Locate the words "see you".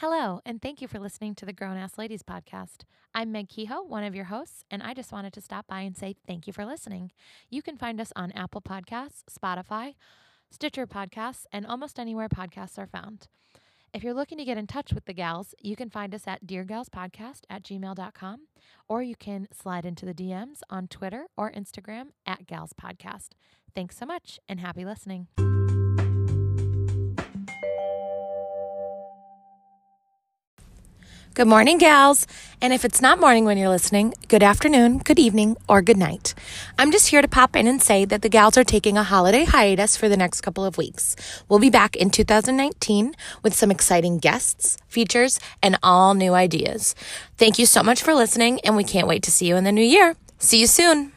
49.30-49.56, 50.38-50.66